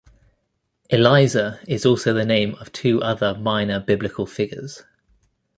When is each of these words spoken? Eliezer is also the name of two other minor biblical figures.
Eliezer 0.89 1.59
is 1.67 1.85
also 1.85 2.11
the 2.11 2.25
name 2.25 2.55
of 2.55 2.71
two 2.71 3.03
other 3.03 3.35
minor 3.35 3.79
biblical 3.79 4.25
figures. 4.25 4.81